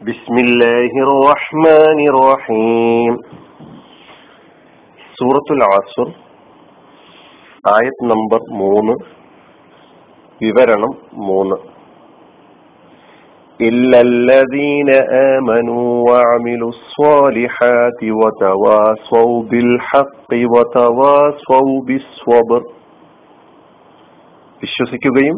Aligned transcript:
بسم 0.00 0.36
الله 0.38 0.92
الرحمن 1.06 1.98
الرحيم 2.12 3.12
സൂറത്തുൽ 5.16 5.62
ആസുർ 5.66 6.08
ആയത് 7.64 8.00
നമ്പർ 8.12 8.40
മൂന്ന് 8.62 8.94
വിവരണം 10.40 10.94
മൂന്ന് 11.28 11.58
إلا 13.60 13.98
الذين 14.10 14.90
آمنوا 15.32 15.88
وعملوا 16.08 16.70
الصالحات 16.76 18.00
وتواصوا 18.20 19.34
بالحق 19.50 20.30
وتواصوا 20.54 21.74
بالصبر 21.88 22.62
വിശ്വസിക്കുകയും 24.62 25.36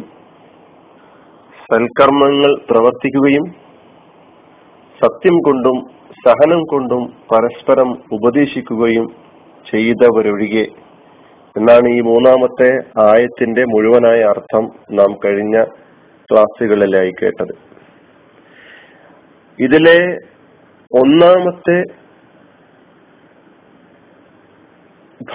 സൽക്കർമ്മങ്ങൾ 1.69 2.53
പ്രവർത്തിക്കുകയും 2.71 3.45
സത്യം 5.04 5.40
കൊണ്ടും 5.40 5.86
സഹനം 6.28 6.64
കൊണ്ടും 6.64 7.06
പരസ്പരം 7.06 7.92
ഉപദേശിക്കുകയും 8.12 9.08
ചെയ്തവരൊഴികെ. 9.72 10.68
എന്നാണ് 11.58 11.88
ഈ 11.88 12.02
മൂന്നാമത്തെ 12.02 12.78
ആയത്തിന്റെ 13.00 13.64
മുഴുവനായ 13.64 14.22
അർത്ഥം 14.22 14.70
നാം 14.92 15.18
കഴിഞ്ഞ 15.26 15.64
ക്ലാസ്സുകളിലായി 16.32 17.12
കേട്ടത്. 17.12 17.56
ഇതിലെ 19.60 20.18
ഒന്നാമത്തെ 21.00 21.84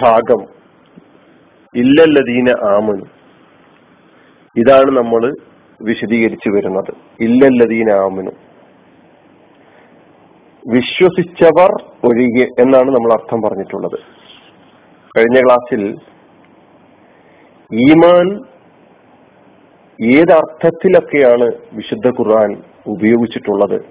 ഭാഗം 0.03 0.45
ഇല്ലല്ലദീന 1.75 2.49
ആമനു. 2.49 3.05
ഇതാണ് 4.57 4.97
നമ്മൾ 4.97 5.35
വിശദീകരിച്ചു 5.81 6.49
വരുന്നത്. 6.49 6.93
ഇല്ലല്ലദീന 7.19 7.91
ആമനു. 7.91 8.44
വിശ്വസിച്ചവർ 10.67 11.71
ഒഴികെ 12.03 12.45
എന്നാണ് 12.61 12.87
നമ്മൾ 12.87 13.13
അർത്ഥം 13.13 13.41
പറഞ്ഞിട്ടുള്ളത്. 13.41 13.99
കഴിഞ്ഞ 15.17 15.41
ക്ലാസ്സിൽ 15.45 15.95
ഈമാൻ 17.73 18.39
ഏതർത്ഥത്തിലൊക്കെയാണ് 20.05 21.51
വിശുദ്ധ 21.73 22.07
ഖുർആൻ 22.07 22.61
ഉപയോഗിച്ചിട്ടുള്ളത്? 22.87 23.81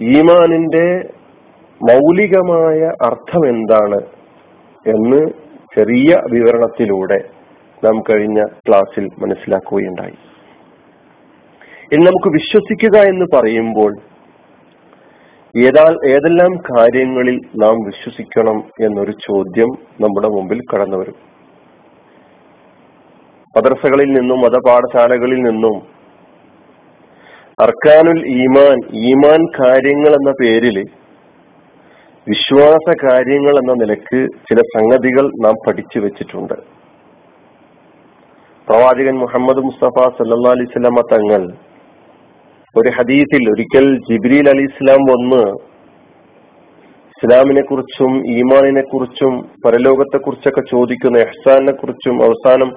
ഈമാനിന്റെ 0.00 1.08
മൗലികമായ 1.90 2.80
അർത്ഥം 3.08 3.48
എന്താണ് 3.48 4.00
എന്ന് 4.94 5.30
ചെറിയ 5.76 6.20
വിവരണത്തിലൂടെ 6.30 7.24
നാം 7.84 8.02
കഴിഞ്ഞ 8.10 8.44
ക്ലാസ്സിൽ 8.68 9.08
മനസ്സിലാക്കുകയുണ്ടായി. 9.18 10.18
ഇനി 11.92 12.04
നമുക്ക് 12.04 12.28
വിശ്വസിക്കുക 12.28 13.08
എന്ന് 13.08 13.26
പറയുമ്പോൾ 13.36 13.94
ഏതാ 15.56 15.82
ഏതെല്ലാം 16.06 16.52
കാര്യങ്ങളിൽ 16.70 17.36
നാം 17.56 17.74
വിശ്വസിക്കണം 17.84 18.56
എന്നൊരു 18.80 19.10
ചോദ്യം 19.10 19.70
നമ്മുടെ 20.00 20.28
മുമ്പിൽ 20.28 20.60
കടന്നു 20.60 20.96
വരും. 20.96 21.16
മദ്രസകളിൽ 23.56 24.12
നിന്നും 24.12 24.40
മതപാഠശാലകളിൽ 24.40 25.40
നിന്നും 25.42 25.76
അർക്കാനുൽ 27.60 28.20
ഈമാൻ 28.28 28.78
ഈമാൻ 28.94 29.40
കാര്യങ്ങൾ 29.60 30.08
എന്ന 30.08 30.32
പേരിൽ 30.40 30.78
വിശ്വാസ 32.26 32.96
കാര്യങ്ങൾ 33.04 33.54
എന്ന 33.56 33.72
നിലയ്ക്ക് 33.72 34.20
ചില 34.48 34.60
സംഗതികൾ 34.76 35.26
നാം 35.44 35.54
പഠിച്ചു 35.66 35.98
വെച്ചിട്ടുണ്ട്. 35.98 36.54
പ്രവാചകൻ 38.68 39.18
മുഹമ്മദ് 39.18 39.64
മുസ്തഫ 39.64 40.08
സല്ലാ 40.18 40.50
അലൈവല്ലമ 40.50 41.00
തങ്ങൾ 41.12 41.42
ഒരു 42.78 42.88
ഹദീസിൽ 42.88 43.44
ഒരിക്കൽ 43.50 43.84
ജിബ്രീൽ 44.06 44.46
അലി 44.48 44.62
ഇസ്ലാം 44.62 45.02
വന്ന് 45.10 45.42
ഇസ്ലാമിനെ 47.10 47.62
കുറിച്ചും 47.62 48.12
ഈമാനിനെ 48.38 48.82
കുറിച്ചും 48.82 49.34
പരലോകത്തെ 49.64 50.18
കുറിച്ചൊക്കെ 50.18 50.62
ചോദിക്കുന്ന 50.70 51.18
എഹ്സാനെ 51.18 51.72
കുറിച്ചും 51.72 52.16
അവസാനം 52.24 52.70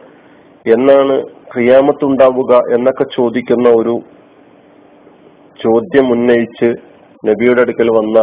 എന്നാണ് 0.66 1.16
ക്രിയാമത്തുണ്ടാവുക 1.54 2.54
എന്നൊക്കെ 2.76 3.06
ചോദിക്കുന്ന 3.16 3.70
ഒരു 3.70 3.96
ചോദ്യം 5.60 6.08
ഉന്നയിച്ച് 6.12 6.70
നബിയുടെ 7.24 7.62
അടുക്കൽ 7.62 7.90
വന്ന 7.90 8.18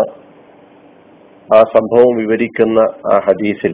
ആ 1.48 1.60
സംഭവം 1.75 2.10
വിവരിക്കുന്ന 2.16 2.78
ആ 3.12 3.19
ഹദീസിൽ. 3.27 3.72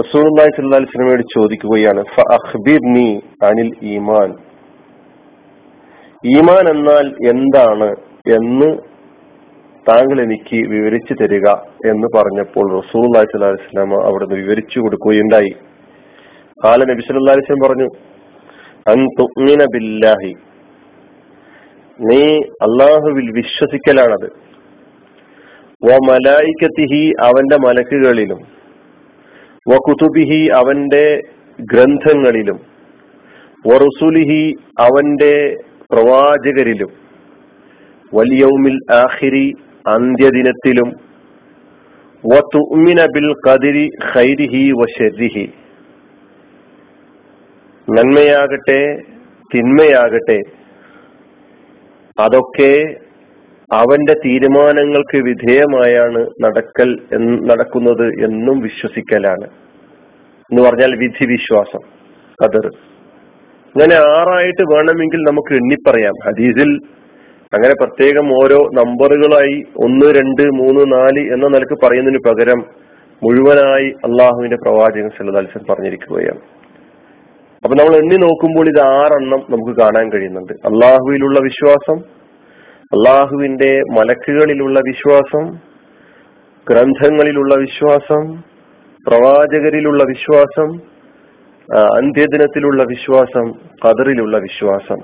റസൂൽ 0.00 0.26
സല്ലല്ലാഹു 0.26 0.76
അലൈഹി 0.76 0.90
വസല്ലമയോട് 0.90 1.24
ചോദിക്കുകയാണ് 1.36 2.02
അനിൽ 3.44 3.70
ഈമാൻ. 3.94 4.30
ഈമാൻ 6.26 6.68
എന്നാൽ 6.68 7.06
എന്താണ് 7.28 7.96
എന്ന് 8.34 8.78
താങ്കൾ 9.88 10.22
എനിക്ക് 10.22 10.68
വിവരിച്ചു 10.68 11.14
തരിക 11.14 11.48
എന്ന് 11.86 12.08
പറഞ്ഞപ്പോൾ 12.16 12.80
റസൂൽ 12.80 13.18
അലൈഹി 13.18 13.36
സ്വലാമ 13.36 14.04
അവിടുന്ന് 14.04 14.34
വിവരിച്ചു 14.34 14.80
കൊടുക്കുകയുണ്ടായി. 14.80 15.56
കാല 16.64 16.84
നബി 16.84 17.00
സല്ലല്ലാഹു 17.00 17.68
പറഞ്ഞു 17.68 17.88
അൻ 18.90 19.06
ബില്ലാഹി. 19.72 20.34
നീ 22.00 22.36
അള്ളാഹുവിൽ 22.38 23.30
വിശ്വസിക്കലാണത്. 23.30 24.30
വ 25.84 25.96
മലായിക്കത്തിഹി 26.10 27.12
അവന്റെ 27.20 27.56
മലക്കുകളിലും 27.56 28.38
വ 29.68 29.76
കുതുബിഹി 29.76 30.48
അവന്റെ 30.54 31.22
ഗ്രന്ഥങ്ങളിലും 31.60 32.60
വറുസുലിഹി 33.66 34.54
അവന്റെ 34.80 35.56
പ്രവാചകരിലും 35.90 36.90
വലിയൗമിൽ 38.12 38.76
ആഹിരി 38.94 39.46
അന്ത്യദിനത്തിലും 39.86 40.88
ബിൽ 43.14 43.28
ഖദരി 43.46 43.84
ഖൈരിഹി 44.08 44.62
വശരിഹി 44.72 45.44
നന്മയാകട്ടെ 47.88 48.80
തിന്മയാകട്ടെ 49.50 50.38
അതൊക്കെ 52.18 52.72
അവന്റെ 53.70 54.14
തീരുമാനങ്ങൾക്ക് 54.26 55.18
വിധേയമായാണ് 55.22 56.20
നടക്കൽ 56.44 56.90
നടക്കുന്നത് 57.46 58.06
എന്നും 58.24 58.58
വിശ്വസിക്കലാണ്. 58.60 59.46
എന്ന് 60.50 60.62
പറഞ്ഞാൽ 60.62 60.92
വിധി 60.96 61.26
വിശ്വാസം 61.26 61.82
കതിർ 62.38 62.66
അങ്ങനെ 63.82 64.18
ആറായിട്ട് 64.18 64.62
വേണമെങ്കിൽ 64.62 65.16
നമുക്ക് 65.16 65.54
എണ്ണിപ്പറയാം. 65.54 66.14
ഹദീസിൽ 66.26 66.70
അങ്ങനെ 67.54 67.74
പ്രത്യേകം 67.74 68.32
ഓരോ 68.32 68.70
നമ്പറുകളായി 68.74 69.64
ഒന്ന് 69.76 70.06
രണ്ട് 70.06 70.42
മൂന്ന് 70.42 70.92
നാല് 70.92 71.32
എന്ന 71.32 71.46
നിലയ്ക്ക് 71.46 71.86
പറയുന്നതിന് 71.86 72.18
പകരം 72.28 72.88
മുഴുവനായി 73.22 73.88
അള്ളാഹുവിന്റെ 74.04 74.56
പ്രവാചകൻ 74.56 75.08
സല്ലദാലിസൻ 75.08 75.60
പറഞ്ഞിരിക്കുകയാണ്. 75.70 76.40
അപ്പൊ 77.64 77.74
നമ്മൾ 77.76 77.96
എണ്ണി 77.96 78.16
നോക്കുമ്പോൾ 78.16 78.68
ഇത് 78.68 78.80
ആറെണ്ണം 78.80 79.40
നമുക്ക് 79.50 79.80
കാണാൻ 79.80 80.12
കഴിയുന്നുണ്ട്. 80.12 80.52
അള്ളാഹുവിലുള്ള 80.52 81.38
വിശ്വാസം 81.42 81.98
അള്ളാഹുവിന്റെ 82.96 83.80
മലക്കുകളിലുള്ള 83.98 84.80
വിശ്വാസം 84.80 85.46
ഗ്രന്ഥങ്ങളിലുള്ള 86.70 87.54
വിശ്വാസം 87.58 88.42
പ്രവാചകരിലുള്ള 89.06 90.04
വിശ്വാസം 90.04 90.97
അന്ത്യദിനത്തിലുള്ള 91.76 92.82
വിശ്വാസം 92.82 93.52
കതറിലുള്ള 93.52 94.38
വിശ്വാസം. 94.38 94.96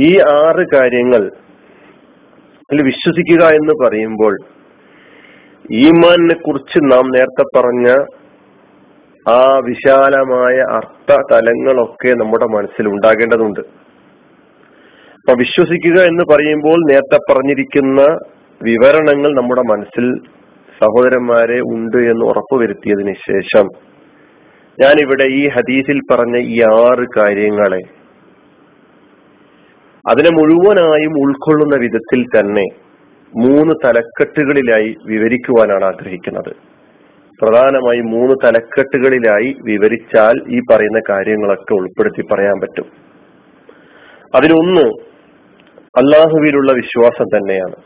ഈ 0.00 0.18
ആറ് 0.18 0.64
കാര്യങ്ങൾ 0.74 1.30
വിശ്വസിക്കുക 2.82 3.46
എന്ന് 3.46 3.86
പറയുമ്പോൾ 3.86 4.36
ഈമാനിനെ 5.70 6.34
കുറിച്ച് 6.34 6.78
നാം 6.78 7.10
നേരത്തെ 7.10 7.58
പറഞ്ഞ 7.58 7.86
ആ 9.30 9.60
വിശാലമായ 9.64 10.54
അർത്ഥ 10.54 11.16
തലങ്ങളൊക്കെ 11.32 12.08
നമ്മുടെ 12.08 12.46
മനസ്സിൽ 12.46 12.88
ഉണ്ടാകേണ്ടതുണ്ട്. 12.88 13.60
അപ്പൊ 15.20 15.34
വിശ്വസിക്കുക 15.38 16.02
എന്ന് 16.02 16.34
പറയുമ്പോൾ 16.34 16.92
നേരത്തെ 16.92 17.32
പറഞ്ഞിരിക്കുന്ന 17.32 18.02
വിവരണങ്ങൾ 18.62 19.34
നമ്മുടെ 19.34 19.62
മനസ്സിൽ 19.62 20.18
സഹോദരന്മാരെ 20.82 21.60
ഉണ്ട് 21.60 21.96
എന്ന് 21.96 22.24
ഉറപ്പുവരുത്തിയതിനു 22.24 23.12
ശേഷം 23.12 23.91
ഞാനിവിടെ 24.82 25.24
ഈ 25.24 25.48
ഹദീസിൽ 25.48 26.00
പറഞ്ഞ 26.10 26.36
ഈ 26.38 26.62
ആറ് 26.62 27.06
കാര്യങ്ങളെ 27.18 27.80
അതിനെ 30.10 30.30
മുഴുവനായും 30.30 31.20
ഉൾക്കൊള്ളുന്ന 31.20 31.76
വിധത്തിൽ 31.76 32.24
തന്നെ 32.24 32.64
മൂന്ന് 33.36 33.74
തലക്കെട്ടുകളിലായി 33.84 34.96
വിവരിക്കുവാനാണ് 35.06 35.84
ആഗ്രഹിക്കുന്നത്. 35.84 36.56
പ്രധാനമായും 37.42 38.10
മൂന്ന് 38.10 38.36
തലക്കെട്ടുകളിലായി 38.44 39.56
വിവരിച്ചാൽ 39.64 40.40
ഈ 40.48 40.60
പറയുന്ന 40.70 41.00
കാര്യങ്ങളൊക്കെ 41.10 41.74
ഉൾപ്പെടുത്തി 41.74 42.22
പറയാൻ 42.32 42.60
പറ്റും. 42.60 42.86
അതിലൊന്ന് 44.34 44.90
അള്ളാഹുവിലുള്ള 45.82 46.72
വിശ്വാസം 46.72 47.24
തന്നെയാണ്. 47.24 47.76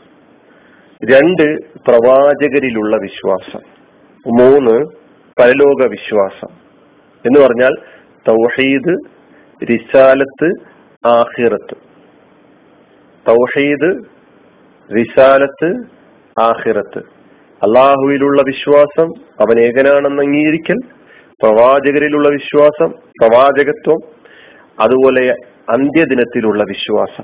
രണ്ട് 1.13 1.57
പ്രവാചകരിലുള്ള 1.63 2.97
വിശ്വാസം. 2.97 3.59
മൂന്ന് 4.27 4.85
പരലോക 5.41 5.87
വിശ്വാസം. 5.89 6.66
എന്ന് 7.27 7.47
പറഞ്ഞാൽ 7.47 7.73
തൗഹീദ് 8.29 8.93
റിസാലത്ത് 9.71 10.49
ആഹിറത്ത് 11.07 11.77
തൗഹീദ് 13.29 14.03
റിസാലത്ത് 14.97 15.69
ആഹിറത്ത് 16.41 16.99
അള്ളാഹുവിലുള്ള 17.63 18.41
വിശ്വാസം 18.45 19.07
അവൻ 19.39 19.59
ഏകനാണെന്ന് 19.59 20.23
അംഗീകരിക്കൽ 20.23 20.79
പ്രവാചകരിലുള്ള 21.43 22.29
വിശ്വാസം 22.29 22.89
പ്രവാചകത്വം 22.89 23.99
അതുപോലെ 24.79 25.35
അന്ത്യദിനത്തിലുള്ള 25.69 26.63
വിശ്വാസം. 26.63 27.23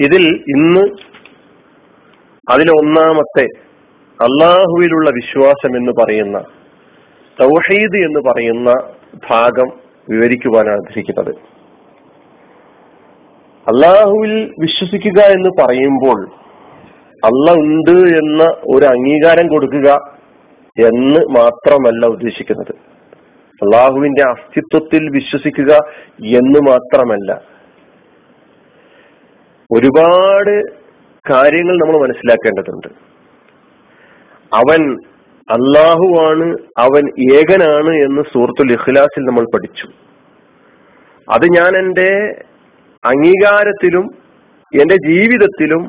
ഇതിൽ 0.00 0.44
ഇന്ന് 0.48 0.84
അതിലൊന്നാമത്തെ 2.52 3.46
അള്ളാഹുവിലുള്ള 4.22 5.10
വിശ്വാസം 5.10 5.76
എന്ന് 5.76 5.92
പറയുന്ന 6.04 6.38
തൗഹീദ് 7.40 7.96
എന്ന് 7.96 8.20
പറയുന്ന 8.20 8.72
ഭാഗം 9.30 9.68
വിവരിക്കുവാനാണ് 10.10 10.76
ആഗ്രഹിക്കുന്നത്. 10.76 11.34
അള്ളാഹുവിൽ 13.68 14.54
വിശ്വസിക്കുക 14.60 15.22
എന്ന് 15.22 15.48
പറയുമ്പോൾ 15.48 16.30
അള്ള 17.24 17.52
ഉണ്ട് 17.52 18.16
എന്ന 18.16 18.42
ഒരു 18.44 18.86
അംഗീകാരം 18.86 19.48
കൊടുക്കുക 19.48 20.16
എന്ന് 20.86 21.20
മാത്രമല്ല 21.20 22.06
ഉദ്ദേശിക്കുന്നത്. 22.06 22.74
അള്ളാഹുവിന്റെ 23.62 24.28
അസ്തിത്വത്തിൽ 24.28 25.10
വിശ്വസിക്കുക 25.10 25.72
എന്ന് 26.22 26.60
മാത്രമല്ല. 26.60 27.42
ഒരുപാട് 29.72 30.64
കാര്യങ്ങൾ 31.30 31.72
നമ്മൾ 31.72 32.06
മനസ്സിലാക്കേണ്ടതുണ്ട്. 32.06 33.15
അവൻ 34.52 34.82
അള്ളാഹുവാണ് 35.50 36.56
അവൻ 36.78 37.04
ഏകനാണ് 37.32 37.92
എന്ന് 37.96 38.22
സൂറത്തുൽ 38.32 38.72
ഇഖ്ലാസിൽ 38.72 39.24
നമ്മൾ 39.24 39.46
പഠിച്ചു. 39.54 39.86
അത് 41.32 41.46
ഞാൻ 41.46 41.76
എന്റെ 41.76 42.10
അംഗീകാരത്തിലും 43.04 44.06
എന്റെ 44.80 44.94
ജീവിതത്തിലും 44.94 45.82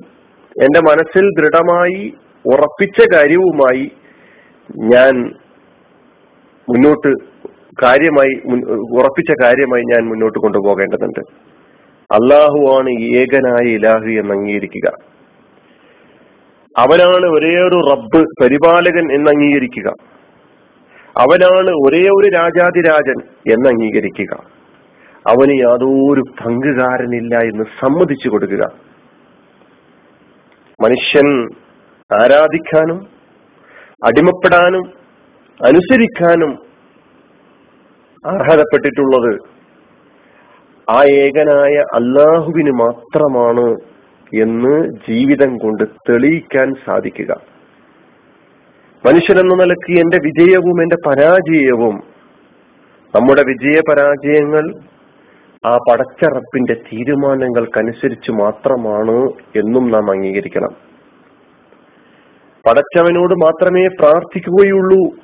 എന്റെ 0.64 0.80
മനസ്സിൽ 0.80 1.30
ദൃഢമായി 1.30 2.14
ഉറപ്പിച്ച 2.46 3.16
കാര്യവുമായി 3.16 3.92
ഞാൻ 4.76 5.16
മുന്നോട്ട് 6.70 7.12
കാര്യമായി 7.84 8.34
ഉറപ്പിച്ച 8.92 9.32
കാര്യമായി 9.44 9.84
ഞാൻ 9.84 10.10
മുന്നോട്ട് 10.10 10.40
കൊണ്ടുപോകേണ്ടതുണ്ട്. 10.40 11.20
അള്ളാഹുവാണ് 12.14 12.90
ഏകനായ 12.90 13.66
ഇലാഹു 13.76 14.10
എന്ന് 14.22 14.34
അംഗീകരിക്കുക. 14.34 15.17
അവനാണ് 16.78 17.26
ഒരേ 17.28 17.60
ഒരു 17.60 17.76
റബ്ബ് 17.92 18.22
പരിപാലകൻ 18.42 19.06
എന്ന് 19.14 19.30
അംഗീകരിക്കുക 19.30 19.90
അവനാണ് 21.16 21.72
ഒരേ 21.86 22.10
ഒരു 22.10 22.28
രാജാതിരാജൻ 22.28 23.20
എന്ന് 23.52 23.70
അംഗീകരിക്കുക 23.70 24.34
അവന് 25.26 25.54
യാതൊരു 25.62 26.22
പങ്കുകാരനില്ല 26.42 27.36
എന്ന് 27.42 27.64
സമ്മതിച്ചു 27.80 28.30
കൊടുക്കുക. 28.30 28.64
മനുഷ്യൻ 30.80 31.28
ആരാധിക്കാനും 32.12 33.00
അടിമപ്പെടാനും 34.04 34.86
അനുസരിക്കാനും 35.60 36.52
അർഹതപ്പെട്ടിട്ടുള്ളത് 38.26 39.32
ആ 40.88 41.04
ഏകനായ 41.04 41.76
അള്ളാഹുവിന് 41.94 42.72
മാത്രമാണ് 42.72 43.66
എന്ന് 44.34 44.88
ജീവിതം 45.10 45.58
കൊണ്ട് 45.58 45.84
തെളിയിക്കാൻ 45.84 46.74
സാധിക്കുക. 46.86 47.36
മനുഷ്യനെന്ന 49.06 49.56
നിലയ്ക്ക് 49.56 50.02
എന്റെ 50.02 50.18
വിജയവും 50.24 50.82
എന്റെ 50.82 50.98
പരാജയവും 51.10 52.04
നമ്മുടെ 53.16 53.44
വിജയ 53.48 53.82
പരാജയങ്ങൾ 53.90 54.74
ആ 55.66 55.78
പടച്ചറപ്പിന്റെ 55.78 56.74
തീരുമാനങ്ങൾക്കനുസരിച്ച് 56.74 58.32
മാത്രമാണ് 58.32 59.30
എന്നും 59.60 59.92
നാം 59.92 60.12
അംഗീകരിക്കണം. 60.12 60.88
പടച്ചവനോട് 62.68 63.34
മാത്രമേ 63.34 63.88
പ്രാർത്ഥിക്കുകയുള്ളൂ 63.88 65.16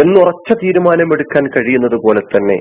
എന്നുറച്ച 0.00 0.64
തീരുമാനമെടുക്കാൻ 0.64 1.46
കഴിയുന്നത് 1.46 1.96
പോലെ 1.96 2.20
തന്നെ 2.20 2.58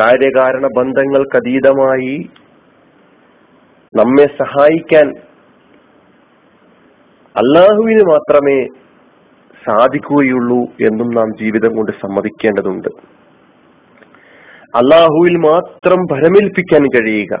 കാര്യകാരണ 0.00 0.66
ബന്ധങ്ങൾക്കതീതമായി 0.78 2.30
നമ്മെ 3.96 4.26
സഹായിക്കാൻ 4.26 5.08
അള്ളാഹുവിന് 7.36 8.00
മാത്രമേ 8.00 8.66
സാധിക്കുകയുള്ളൂ 9.66 10.58
എന്നും 10.58 11.10
നാം 11.10 11.28
ജീവിതം 11.40 11.76
കൊണ്ട് 11.76 11.92
സമ്മതിക്കേണ്ടതുണ്ട്. 11.92 12.88
അള്ളാഹുവിൽ 14.76 15.36
മാത്രം 15.36 16.06
ഭരമേൽപ്പിക്കാൻ 16.12 16.86
കഴിയുക. 16.86 17.34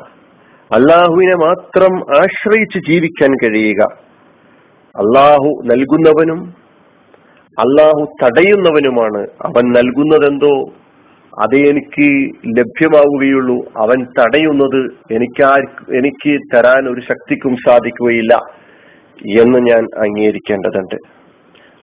അള്ളാഹുവിനെ 0.74 1.34
മാത്രം 1.34 2.20
ആശ്രയിച്ച് 2.20 2.78
ജീവിക്കാൻ 2.90 3.34
കഴിയുക. 3.34 3.82
അള്ളാഹു 4.96 5.62
നൽകുന്നവനും 5.64 6.54
അള്ളാഹു 7.58 8.06
തടയുന്നവനുമാണ്. 8.24 9.26
അവൻ 9.44 9.72
നൽകുന്നതെന്തോ 9.72 10.72
അതേ 11.42 11.58
എനിക്ക് 11.58 12.34
ലഭ്യമാവുകയുള്ളൂ. 12.58 13.72
അവൻ 13.76 14.04
തടയുന്നത് 14.04 14.80
എനിക്ക് 15.12 15.42
എനിക്ക് 15.96 16.38
തരാൻ 16.56 16.88
ഒരു 16.88 17.00
ശക്തിക്കും 17.00 17.56
സാധിക്കുകയില്ല 17.56 18.34
എന്ന് 19.40 19.58
ഞാൻ 19.58 19.84
അംഗീകരിക്കേണ്ടതുണ്ട്. 19.98 20.94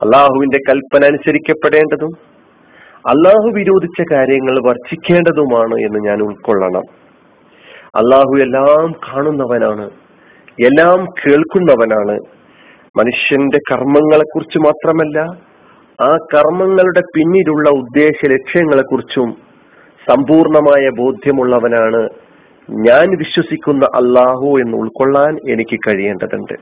അള്ളാഹുവിന്റെ 0.02 0.58
കൽപ്പന 0.70 1.06
അനുസരിക്കപ്പെടേണ്ടതും 1.06 2.32
അള്ളാഹു 3.08 3.52
വിരോധിച്ച 3.56 4.14
കാര്യങ്ങൾ 4.14 4.60
വർജിക്കേണ്ടതുമാണ് 4.68 5.76
എന്ന് 5.76 6.00
ഞാൻ 6.00 6.22
ഉൾക്കൊള്ളണം. 6.22 6.84
അള്ളാഹു 7.96 8.38
എല്ലാം 8.42 8.92
കാണുന്നവനാണ് 8.92 9.90
എല്ലാം 10.66 11.06
കേൾക്കുന്നവനാണ്. 11.06 12.20
മനുഷ്യന്റെ 12.98 13.60
കർമ്മങ്ങളെ 13.72 14.24
കുറിച്ച് 14.36 14.60
മാത്രമല്ല 14.60 15.51
ആ 16.02 16.18
കർമ്മങ്ങളുടെ 16.34 17.02
പിന്നിലുള്ള 17.16 17.70
ഉദ്ദേശ 17.70 18.26
ലക്ഷ്യങ്ങളെ 18.26 18.82
കുറിച്ചും 18.82 19.32
സമ്പൂർണമായ 20.10 20.90
ബോധ്യമുള്ളവനാണ് 20.90 22.10
ഞാൻ 22.72 23.18
വിശ്വസിക്കുന്ന 23.18 23.86
അള്ളാഹു 23.96 24.60
എന്ന് 24.60 24.78
ഉൾക്കൊള്ളാൻ 24.78 25.38
എനിക്ക് 25.50 25.80
കഴിയേണ്ടതുണ്ട്. 25.88 26.54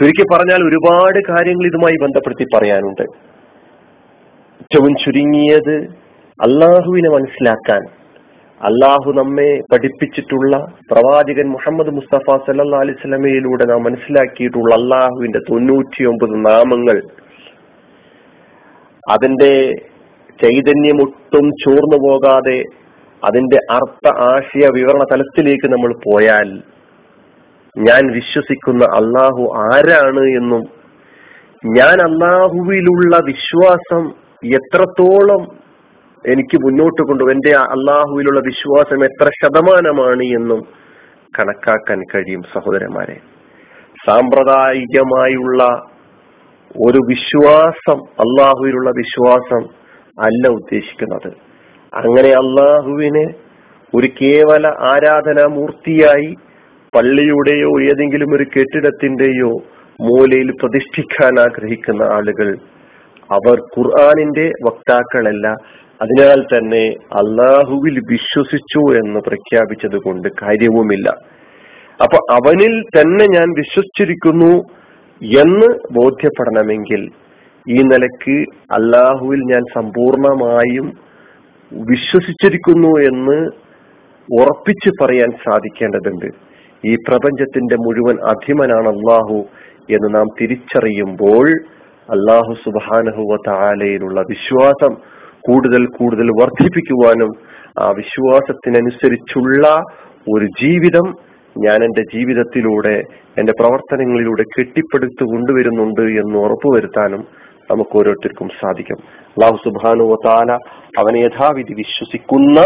ചുരുക്കി 0.00 0.24
പറഞ്ഞാൽ 0.32 0.68
ഒരുപാട് 0.68 1.18
കാര്യങ്ങൾ 1.28 1.66
ഇതുമായി 1.66 1.96
ബന്ധപ്പെടുത്തി 2.02 2.46
പറയാനുണ്ട്. 2.54 3.02
ഏറ്റവും 4.62 4.94
ചുരുങ്ങിയത് 4.94 5.76
അള്ളാഹുവിനെ 6.42 7.10
മനസ്സിലാക്കാൻ. 7.10 7.82
അള്ളാഹു 8.62 9.12
നമ്മെ 9.12 9.60
പഠിപ്പിച്ചിട്ടുള്ള 9.72 10.56
പ്രവാചകൻ 10.90 11.48
മുഹമ്മദ് 11.48 11.90
മുസ്തഫ 11.90 12.36
സല്ലാ 12.36 12.78
അലിസ്ലമയിലൂടെ 12.78 13.64
നാം 13.64 13.82
മനസ്സിലാക്കിയിട്ടുള്ള 13.82 14.74
അള്ളാഹുവിന്റെ 14.74 15.38
തൊണ്ണൂറ്റിയൊമ്പത് 15.38 16.46
നാമങ്ങൾ 16.46 17.21
അതിന്റെ 19.06 19.52
ചൈതന്യം 20.38 21.02
ഒട്ടും 21.02 21.50
ചോർന്നു 21.64 21.96
പോകാതെ 21.96 22.58
അതിന്റെ 23.22 23.58
അർത്ഥ 23.70 24.06
ആശയ 24.22 24.68
വിവരണ 24.68 25.02
തലത്തിലേക്ക് 25.12 25.72
നമ്മൾ 25.72 25.94
പോയാൽ 26.04 26.48
ഞാൻ 27.76 28.12
വിശ്വസിക്കുന്ന 28.12 28.84
അള്ളാഹു 28.84 29.42
ആരാണ് 29.66 30.24
എന്നും 30.30 30.62
ഞാൻ 31.76 31.96
അള്ളാഹുവിലുള്ള 32.02 33.16
വിശ്വാസം 33.24 34.02
എത്രത്തോളം 34.50 35.42
എനിക്ക് 36.24 36.56
മുന്നോട്ട് 36.56 37.02
കൊണ്ടു 37.02 37.24
എന്റെ 37.30 37.50
അള്ളാഹുവിലുള്ള 37.50 38.40
വിശ്വാസം 38.40 39.04
എത്ര 39.04 39.30
ശതമാനമാണ് 39.40 40.22
എന്നും 40.22 40.60
കണക്കാക്കാൻ 41.38 42.02
കഴിയും 42.14 42.42
സഹോദരന്മാരെ. 42.54 43.16
സാമ്പ്രദായികമായുള്ള 44.06 45.62
ഒരു 46.76 46.98
വിശ്വാസം 47.08 47.98
അള്ളാഹുവിലുള്ള 47.98 48.90
വിശ്വാസം 48.90 49.62
അല്ല 50.20 50.48
ഉദ്ദേശിക്കുന്നത്. 50.48 51.32
അങ്ങനെ 51.94 52.28
അള്ളാഹുവിനെ 52.28 53.26
ഒരു 53.94 54.08
കേവല 54.22 54.66
ആരാധനാ 54.66 55.54
മൂർത്തിയായി 55.54 56.34
പള്ളിയുടെയോ 56.96 57.82
ഏതെങ്കിലും 57.82 58.34
ഒരു 58.34 58.44
കെട്ടിടത്തിന്റെയോ 58.44 59.50
മൂലയിൽ 60.00 60.50
പ്രതിഷ്ഠിക്കാൻ 60.50 61.40
ആഗ്രഹിക്കുന്ന 61.40 62.02
ആളുകൾ 62.02 62.56
അവർ 63.32 63.60
ഖുർആാനിന്റെ 63.60 64.52
വക്താക്കളല്ല. 64.64 65.48
അതിനാൽ 66.02 66.42
തന്നെ 66.42 66.86
അള്ളാഹുവിൽ 67.12 68.00
വിശ്വസിച്ചു 68.10 68.94
എന്ന് 68.94 69.20
പ്രഖ്യാപിച്ചത് 69.20 69.96
കൊണ്ട് 69.96 70.28
കാര്യവുമില്ല. 70.42 71.08
അപ്പൊ 72.02 72.34
അവനിൽ 72.34 72.82
തന്നെ 72.82 73.26
ഞാൻ 73.26 73.48
വിശ്വസിച്ചിരിക്കുന്നു 73.50 74.81
എന്ന് 75.22 75.68
ബോധ്യപ്പെടണമെങ്കിൽ 75.92 77.02
ഈ 77.66 77.78
നിലയ്ക്ക് 77.82 78.36
അള്ളാഹുവിൽ 78.72 79.40
ഞാൻ 79.52 79.62
സമ്പൂർണമായും 79.76 80.92
വിശ്വസിച്ചിരിക്കുന്നു 81.72 83.00
എന്ന് 83.00 83.38
ഉറപ്പിച്ചു 84.28 84.90
പറയാൻ 85.02 85.30
സാധിക്കേണ്ടതുണ്ട്. 85.30 86.28
ഈ 86.84 86.94
പ്രപഞ്ചത്തിന്റെ 86.94 87.76
മുഴുവൻ 87.76 88.16
അധിമനാണ് 88.20 88.88
അള്ളാഹു 88.88 89.38
എന്ന് 89.90 90.14
നാം 90.14 90.26
തിരിച്ചറിയുമ്പോൾ 90.40 91.46
അള്ളാഹു 92.08 92.52
സുബാനഹുവ 92.64 93.36
താലയിലുള്ള 93.48 94.20
വിശ്വാസം 94.28 94.94
കൂടുതൽ 95.40 95.86
കൂടുതൽ 95.86 96.28
വർദ്ധിപ്പിക്കുവാനും 96.30 97.30
ആ 97.80 97.90
വിശ്വാസത്തിനനുസരിച്ചുള്ള 97.90 99.66
ഒരു 100.34 100.44
ജീവിതം 100.44 101.31
ഞാൻ 101.56 101.84
എന്റെ 101.84 102.02
ജീവിതത്തിലൂടെ 102.02 103.02
എന്റെ 103.38 103.52
പ്രവർത്തനങ്ങളിലൂടെ 103.60 104.42
കെട്ടിപ്പടുത്തു 104.42 105.24
കൊണ്ടുവരുന്നുണ്ട് 105.24 106.02
എന്ന് 106.02 106.38
ഉറപ്പുവരുത്താനും 106.38 107.26
നമുക്ക് 107.70 107.98
ഓരോരുത്തർക്കും 107.98 108.48
സാധിക്കും 108.60 108.98
അള്ളാഹു 109.26 109.56
സുബാനു 109.56 110.16
താല 110.24 110.52
അവനെ 110.98 111.18
യഥാവിധി 111.18 111.74
വിശ്വസിക്കുന്ന 111.74 112.60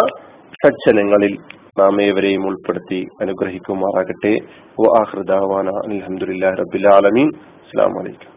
സജ്ജനങ്ങളിൽ 0.64 1.38
നാം 1.78 2.02
ഏവരെയും 2.02 2.46
ഉൾപ്പെടുത്തി 2.46 3.06
അനുഗ്രഹിക്കുമാറാകട്ടെ. 3.20 4.32
അലഹമുല്ലാ 4.78 6.50
റബിൻ 6.50 7.28
അസ്സാം 7.66 7.92
വലൈക്കും 7.92 8.35